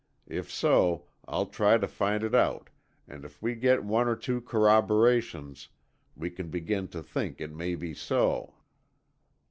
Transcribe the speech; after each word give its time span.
If 0.25 0.49
so, 0.51 1.05
I'll 1.27 1.45
try 1.45 1.77
to 1.77 1.87
find 1.87 2.23
it 2.23 2.33
out, 2.33 2.71
and 3.07 3.23
if 3.23 3.39
we 3.39 3.53
get 3.53 3.83
one 3.83 4.07
or 4.07 4.15
two 4.15 4.41
corroborations, 4.41 5.67
we 6.15 6.31
can 6.31 6.49
begin 6.49 6.87
to 6.87 7.03
think 7.03 7.39
it 7.39 7.53
may 7.53 7.75
be 7.75 7.93
so." 7.93 8.55